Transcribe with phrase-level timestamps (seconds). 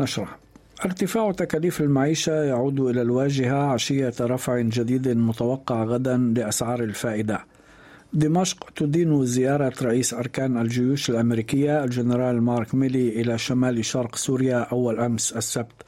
[0.00, 0.28] النشرة.
[0.84, 7.44] ارتفاع تكاليف المعيشة يعود إلى الواجهة عشية رفع جديد متوقع غدا لأسعار الفائدة.
[8.12, 15.00] دمشق تدين زيارة رئيس أركان الجيوش الأمريكية الجنرال مارك ميلي إلى شمال شرق سوريا أول
[15.00, 15.82] أمس السبت.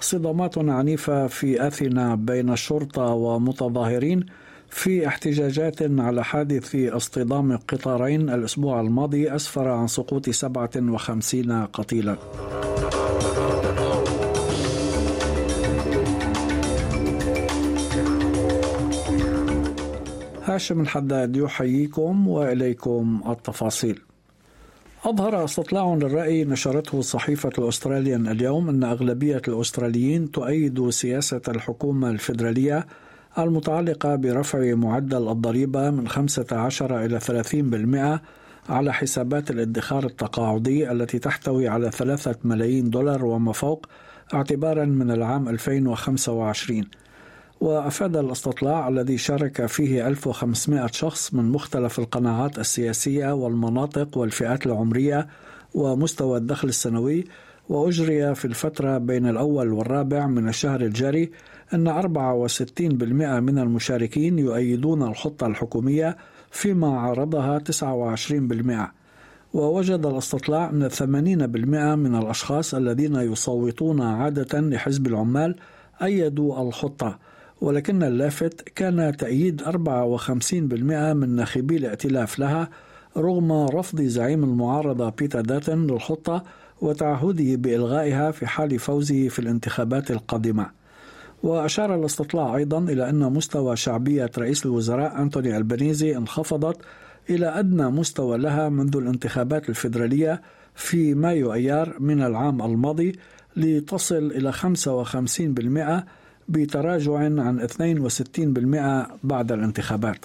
[0.00, 4.26] صدامات عنيفة في أثينا بين الشرطة ومتظاهرين
[4.68, 12.16] في احتجاجات على حادث اصطدام قطارين الأسبوع الماضي أسفر عن سقوط 57 قتيلا.
[20.50, 24.00] هاشم الحداد يحييكم وإليكم التفاصيل.
[25.04, 32.86] أظهر استطلاع للرأي نشرته صحيفة الأستراليان اليوم أن أغلبية الأستراليين تؤيد سياسة الحكومة الفيدرالية
[33.38, 41.90] المتعلقة برفع معدل الضريبة من 15 إلى 30% على حسابات الادخار التقاعدي التي تحتوي على
[41.90, 43.86] 3 ملايين دولار وما فوق
[44.34, 46.84] اعتبارا من العام 2025
[47.60, 55.28] وأفاد الأستطلاع الذي شارك فيه 1500 شخص من مختلف القناعات السياسية والمناطق والفئات العمرية
[55.74, 57.24] ومستوى الدخل السنوي
[57.68, 61.30] وأجري في الفترة بين الأول والرابع من الشهر الجاري
[61.74, 63.02] أن 64%
[63.40, 66.16] من المشاركين يؤيدون الخطة الحكومية
[66.50, 71.02] فيما عارضها 29% ووجد الاستطلاع أن 80%
[71.98, 75.56] من الأشخاص الذين يصوتون عادة لحزب العمال
[76.02, 77.18] أيدوا الخطة
[77.60, 79.72] ولكن اللافت كان تأييد 54%
[81.12, 82.68] من ناخبي الائتلاف لها
[83.16, 86.44] رغم رفض زعيم المعارضة بيتر داتن للخطة
[86.80, 90.70] وتعهده بإلغائها في حال فوزه في الانتخابات القادمة.
[91.42, 96.76] وأشار الاستطلاع أيضا إلى أن مستوى شعبية رئيس الوزراء أنتوني البنيزي انخفضت
[97.30, 100.42] إلى أدنى مستوى لها منذ الانتخابات الفيدرالية
[100.74, 103.18] في مايو أيار من العام الماضي
[103.56, 106.19] لتصل إلى 55%
[106.50, 110.24] بتراجع عن 62% بعد الانتخابات.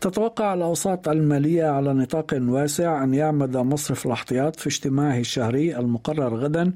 [0.00, 6.72] تتوقع الأوساط المالية على نطاق واسع أن يعمد مصرف الاحتياط في اجتماعه الشهري المقرر غدا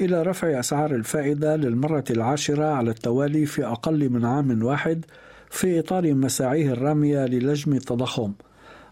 [0.00, 5.04] إلى رفع أسعار الفائدة للمرة العاشرة على التوالي في أقل من عام واحد
[5.50, 8.32] في إطار مساعيه الرامية للجم التضخم.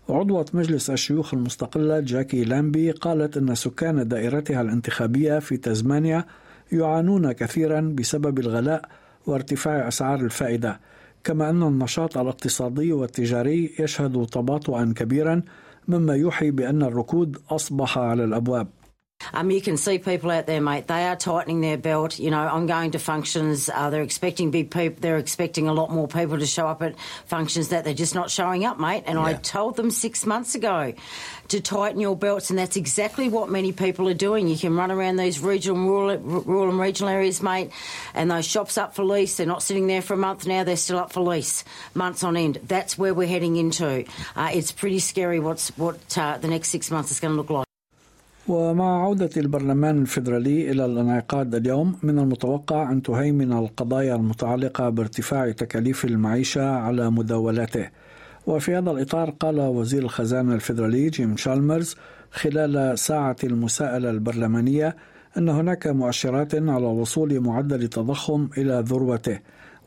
[0.09, 6.25] عضوة مجلس الشيوخ المستقلة جاكي لامبي قالت أن سكان دائرتها الانتخابية في تزمانيا
[6.73, 8.89] يعانون كثيرا بسبب الغلاء
[9.27, 10.81] وارتفاع أسعار الفائدة
[11.25, 15.43] كما أن النشاط الاقتصادي والتجاري يشهد تباطؤا كبيرا
[15.89, 18.69] مما يوحي بأن الركود أصبح على الأبواب.
[19.33, 20.87] Um, you can see people out there, mate.
[20.87, 22.19] They are tightening their belt.
[22.19, 23.69] You know, I'm going to functions.
[23.73, 24.99] Uh, they're expecting big people.
[25.01, 28.31] They're expecting a lot more people to show up at functions that they're just not
[28.31, 29.05] showing up, mate.
[29.07, 29.25] And yeah.
[29.25, 30.95] I told them six months ago
[31.49, 34.49] to tighten your belts, and that's exactly what many people are doing.
[34.49, 37.71] You can run around these regional, rural, rural and regional areas, mate,
[38.15, 39.37] and those shops up for lease.
[39.37, 40.65] They're not sitting there for a month now.
[40.65, 42.61] They're still up for lease, months on end.
[42.65, 44.05] That's where we're heading into.
[44.35, 47.51] Uh, it's pretty scary what's what uh, the next six months is going to look
[47.51, 47.66] like.
[48.49, 56.05] ومع عودة البرلمان الفيدرالي إلى الانعقاد اليوم من المتوقع أن تهيمن القضايا المتعلقة بارتفاع تكاليف
[56.05, 57.89] المعيشة على مداولاته
[58.47, 61.97] وفي هذا الإطار قال وزير الخزانة الفيدرالي جيم شالمرز
[62.31, 64.97] خلال ساعة المساءلة البرلمانية
[65.39, 69.39] أن هناك مؤشرات على وصول معدل التضخم إلى ذروته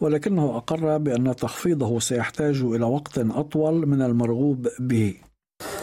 [0.02, 5.16] ولكنه أقر بأن تخفيضه سيحتاج إلى وقت أطول من المرغوب به.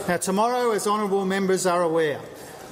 [0.08, 2.20] Now tomorrow, as honourable members are aware,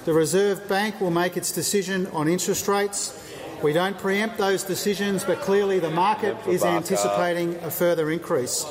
[0.05, 3.19] The Reserve Bank will make its decision on interest rates.
[3.63, 8.67] We don't preempt those decisions, but clearly the market is anticipating a further increase.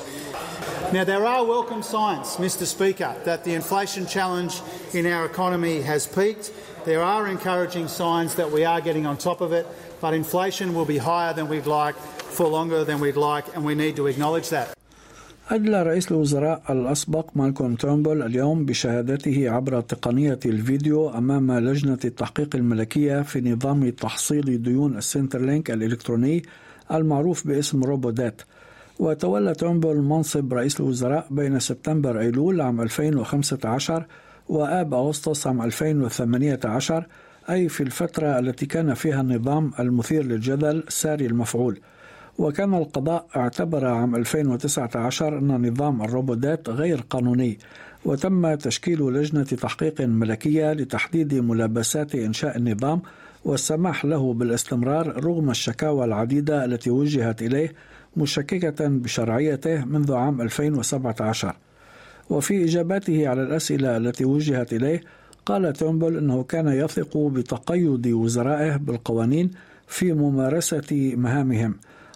[0.93, 2.67] Now, there are welcome signs, Mr.
[2.67, 4.61] Speaker, that the inflation challenge
[4.93, 6.51] in our economy has peaked.
[6.85, 9.65] There are encouraging signs that we are getting on top of it,
[10.01, 13.73] but inflation will be higher than we'd like for longer than we'd like, and we
[13.73, 14.77] need to acknowledge that.
[15.51, 23.21] أدلى رئيس الوزراء الأسبق مالكوم تورنبول اليوم بشهادته عبر تقنية الفيديو أمام لجنة التحقيق الملكية
[23.21, 26.43] في نظام تحصيل ديون ال Centrelink الإلكتروني
[26.91, 28.41] المعروف باسم Robodebt
[28.99, 34.05] وتولى تورنبول منصب رئيس الوزراء بين سبتمبر أيلول عام 2015
[34.49, 37.05] وآب أغسطس عام 2018
[37.49, 41.79] أي في الفترة التي كان فيها النظام المثير للجدل ساري المفعول.
[42.37, 47.59] وكان القضاء اعتبر عام 2019 أن نظام الروبودات غير قانوني
[48.05, 53.01] وتم تشكيل لجنة تحقيق ملكية لتحديد ملابسات إنشاء النظام
[53.45, 57.73] والسماح له بالاستمرار رغم الشكاوى العديدة التي وجهت إليه
[58.17, 61.55] مشككة بشرعيته منذ عام 2017
[62.29, 65.01] وفي إجاباته على الأسئلة التي وجهت إليه
[65.45, 69.51] قال تومبل أنه كان يثق بتقيد وزرائه بالقوانين
[69.87, 71.75] في ممارسة مهامهم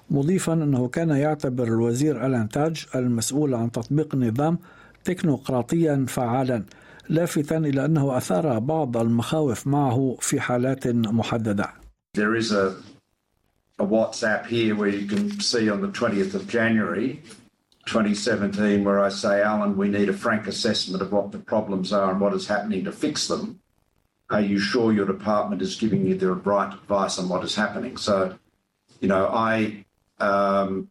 [0.09, 4.59] مضيفا أنه كان يعتبر الوزير ألان تاج المسؤول عن تطبيق النظام
[5.03, 6.63] تكنوقراطيا فعالا
[7.09, 11.73] لافتا إلى أنه أثار بعض المخاوف معه في حالات محددة
[12.13, 12.75] There is a,
[13.79, 17.21] a WhatsApp here where you can see on the 20th of January
[17.85, 22.11] 2017 where I say, Alan, we need a frank assessment of what the problems are
[22.11, 23.59] and what is happening to fix them.
[24.29, 27.95] Are you sure your department is giving you the right advice on what is happening?
[27.95, 28.37] So,
[28.99, 29.85] you know, I,
[30.19, 30.89] um,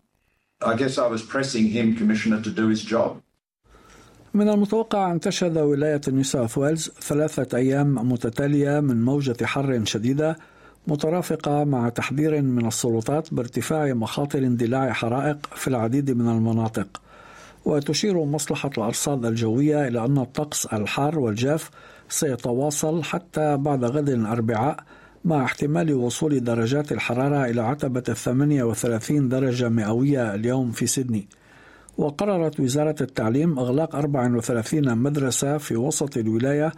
[0.62, 3.23] I guess I was pressing him, Commissioner, to do his job.
[4.34, 10.37] من المتوقع أن تشهد ولاية نيو ساوث ويلز ثلاثة أيام متتالية من موجة حر شديدة
[10.87, 17.02] مترافقة مع تحذير من السلطات بارتفاع مخاطر اندلاع حرائق في العديد من المناطق
[17.64, 21.70] وتشير مصلحة الأرصاد الجوية إلى أن الطقس الحار والجاف
[22.08, 24.84] سيتواصل حتى بعد غد الأربعاء
[25.26, 31.28] مع احتمال وصول درجات الحرارة إلى عتبة الثمانية وثلاثين درجة مئوية اليوم في سيدني.
[31.99, 36.73] وقررت وزارة التعليم إغلاق 34 مدرسة في وسط الولاية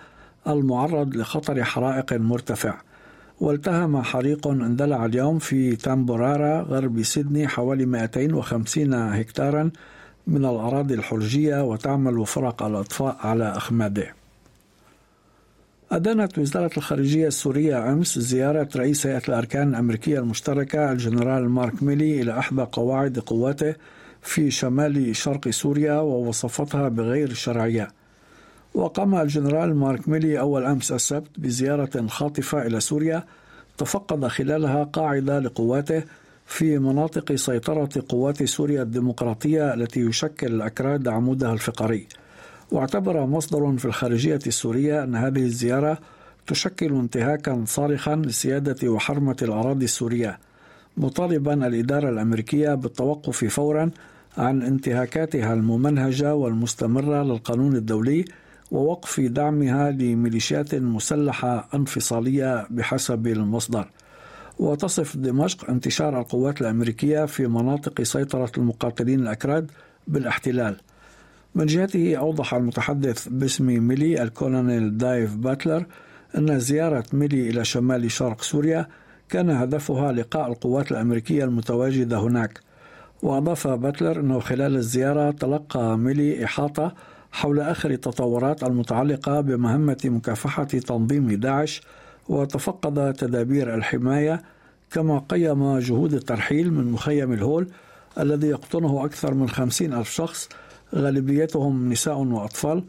[0.47, 2.75] المعرض لخطر حرائق مرتفع.
[3.41, 9.71] والتهم حريق اندلع اليوم في تامبورارا غرب سيدني حوالي 250 هكتارا
[10.27, 14.18] من الأراضي الحرجية وتعمل فرق الأطفاء على إخماده.
[15.93, 22.39] أدانت وزارة الخارجية السورية أمس زيارة رئيس هيئة الأركان الأمريكية المشتركة الجنرال مارك ميلي إلى
[22.39, 23.75] إحدى قواعد قواته
[24.23, 27.89] في شمال شرق سوريا ووصفتها بغير شرعية.
[28.75, 33.25] وقام الجنرال مارك ميلي أول أمس السبت بزيارة خاطفة إلى سوريا
[33.79, 36.03] تفقد خلالها قاعدة لقواته
[36.47, 42.07] في مناطق سيطرة قوات سوريا الديمقراطية التي يشكل الأكراد عمودها الفقري.
[42.73, 45.99] واعتبر مصدر في الخارجية السورية أن هذه الزيارة
[46.47, 50.39] تشكل انتهاكا صارخا لسيادة وحرمة الأراضي السورية
[50.97, 53.91] مطالبا الإدارة الأمريكية بالتوقف فورا
[54.39, 58.25] عن انتهاكاتها الممنهجة والمستمرة للقانون الدولي
[58.71, 63.89] ووقف دعمها لميليشيات مسلحة انفصالية بحسب المصدر.
[64.59, 69.71] وتصف دمشق انتشار القوات الأمريكية في مناطق سيطرة المقاتلين الأكراد
[70.07, 70.77] بالاحتلال.
[71.55, 75.87] من جهته أوضح المتحدث باسم ميلي الكولونيل دايف باتلر
[76.39, 78.89] أن زيارة ميلي إلى شمال شرق سوريا
[79.29, 82.61] كان هدفها لقاء القوات الأمريكية المتواجدة هناك.
[83.23, 86.95] وأضاف باتلر أنه خلال الزيارة تلقى ميلي إحاطة
[87.33, 91.81] حول آخر التطورات المتعلقة بمهمة مكافحة تنظيم داعش
[92.29, 94.43] وتفقد تدابير الحماية
[94.91, 97.69] كما قيم جهود الترحيل من مخيم الهول
[98.19, 100.49] الذي يقطنه أكثر من خمسين ألف شخص
[100.95, 102.85] غالبيتهم نساء وأطفال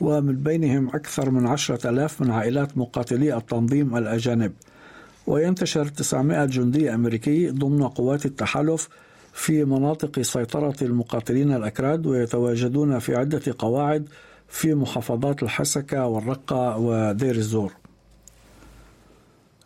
[0.00, 4.52] ومن بينهم أكثر من عشرة ألاف من عائلات مقاتلي التنظيم الأجانب.
[5.26, 8.88] وينتشر 900 جندي أمريكي ضمن قوات التحالف
[9.32, 14.08] في مناطق سيطرة المقاتلين الأكراد ويتواجدون في عدة قواعد
[14.48, 17.72] في محافظات الحسكة والرقة ودير الزور.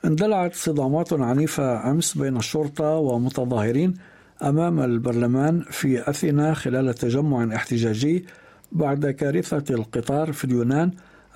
[0.04, 3.94] اندلعت صدامات عنيفة أمس بين الشرطة ومتظاهرين
[4.42, 8.26] أمام البرلمان في أثينا خلال تجمع احتجاجي
[8.72, 10.90] بعد كارثة القطار في اليونان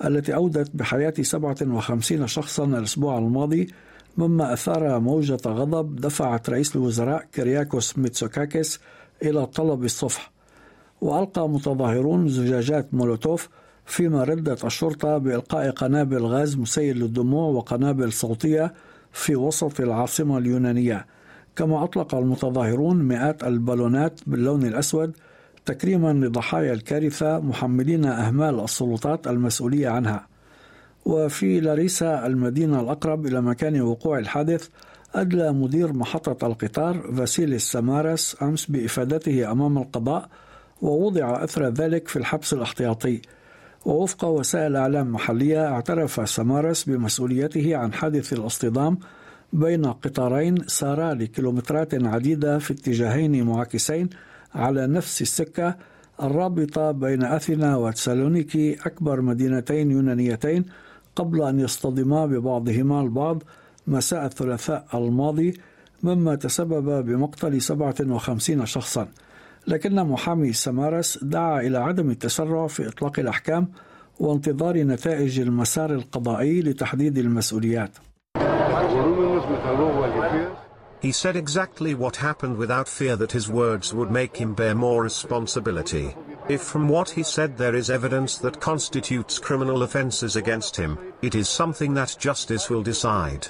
[0.05, 3.67] التي أودت بحياة 57 شخصا الأسبوع الماضي
[4.17, 8.79] مما أثار موجة غضب دفعت رئيس الوزراء كرياكوس ميتسوتاكيس
[9.23, 10.31] إلى طلب الصفح.
[11.01, 13.49] وألقى متظاهرون زجاجات مولوتوف
[13.85, 18.73] فيما ردت الشرطة بإلقاء قنابل غاز مسيل للدموع وقنابل صوتية
[19.11, 21.05] في وسط العاصمة اليونانية.
[21.55, 25.15] كما أطلق المتظاهرون مئات البالونات باللون الأسود
[25.65, 30.27] تكريما لضحايا الكارثة محملين أهمال السلطات المسؤولية عنها.
[31.05, 34.67] وفي لاريسا المدينة الأقرب إلى مكان وقوع الحادث
[35.15, 40.29] أدلى مدير محطة القطار فاسيليس سامارس أمس بإفادته أمام القضاء
[40.81, 43.21] ووضع أثر ذلك في الحبس الاحتياطي.
[43.85, 48.97] ووفق وسائل أعلام محلية اعترف سامارس بمسؤوليته عن حادث الاصطدام
[49.53, 54.09] بين قطارين سارا لكيلومترات عديدة في اتجاهين معاكسين
[54.55, 55.75] على نفس السكة
[56.21, 60.65] الرابطة بين أثينا وتسالونيكي أكبر مدينتين يونانيتين
[61.15, 63.43] قبل أن يصطدما ببعضهما البعض
[63.87, 65.53] مساء الثلاثاء الماضي
[66.03, 69.07] مما تسبب بمقتل 57 شخصا.
[69.67, 73.67] لكن محامي سمارس دعا إلى عدم التسرع في إطلاق الأحكام
[74.19, 77.91] وانتظار نتائج المسار القضائي لتحديد المسؤوليات.
[81.00, 85.00] He said exactly what happened without fear that his words would make him bear more
[85.04, 86.06] responsibility.
[86.48, 91.34] If from what he said there is evidence that constitutes criminal offences against him, it
[91.34, 93.46] is something that justice will decide.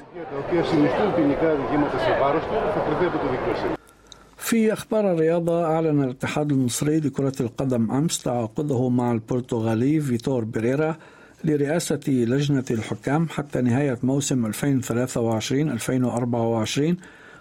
[4.37, 10.97] في أخبار الرياضة أعلن الاتحاد المصري لكرة القدم أمس تعاقده مع البرتغالي فيتور بيريرا
[11.44, 14.56] لرئاسة لجنة الحكام حتى نهاية موسم 2023-2024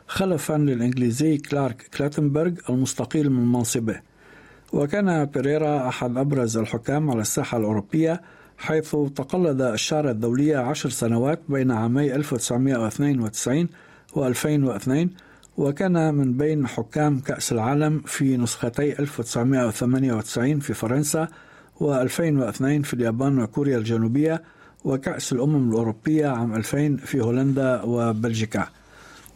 [0.07, 4.01] خلفا للإنجليزي كلارك كلاتنبرغ المستقيل من منصبه.
[4.73, 8.23] وكان بيريرا أحد أبرز الحكام على الساحة الأوروبية
[8.59, 13.69] حيث تقلد الشارة الدولية عشر سنوات بين عامي 1992
[14.17, 15.11] و 2002
[15.57, 21.29] وكان من بين حكام كأس العالم في نسختي 1998 في فرنسا
[21.83, 24.43] و2002 في اليابان وكوريا الجنوبية
[24.85, 28.67] وكأس الأمم الأوروبية عام 2000 في هولندا وبلجيكا.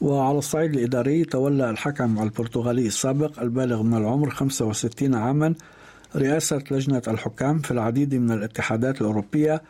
[0.00, 5.54] وعلى الصعيد الإداري تولى الحكم البرتغالي السابق البالغ من العمر 65 عاما
[6.16, 9.62] رئاسة لجنة الحكام في العديد من الاتحادات الأوروبية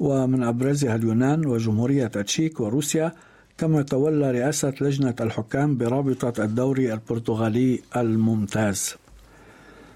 [0.00, 3.12] ومن أبرزها اليونان وجمهورية التشيك وروسيا
[3.58, 8.94] كما تولى رئاسة لجنة الحكام برابطة الدوري البرتغالي الممتاز.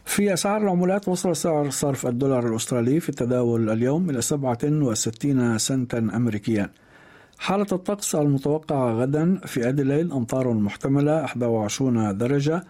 [0.09, 6.71] في أسعار العملات وصل سعر صرف الدولار الأسترالي في التداول اليوم إلى 67 سنتا أمريكيا.
[7.39, 12.65] حالة الطقس المتوقعة غدا في أديلايد أمطار محتملة 21 درجة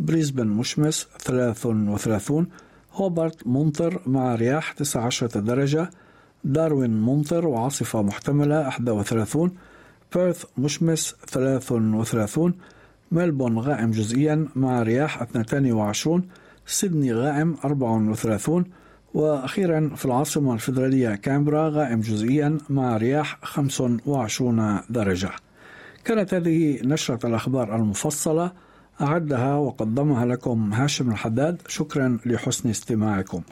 [0.00, 2.46] بريسبن مشمس 33
[2.92, 5.90] هوبرت ممطر مع رياح 19 درجة
[6.44, 9.50] داروين ممطر وعاصفة محتملة 31
[10.14, 12.54] بيرث مشمس 33
[13.12, 16.22] ملبون غائم جزئيا مع رياح 22
[16.66, 18.64] سيدني غائم 34
[19.14, 25.30] وأخيرا في العاصمة الفيدرالية كامبرا غائم جزئيا مع رياح 25 درجة.
[26.04, 28.52] كانت هذه نشرة الأخبار المفصلة.
[29.00, 31.62] أعدها وقدمها لكم هاشم الحداد.
[31.68, 33.42] شكرا لحسن استماعكم.